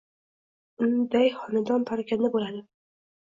unday 0.85 1.29
xonadon 1.35 1.85
parokanda 1.91 2.33
bo‘ladi. 2.37 2.63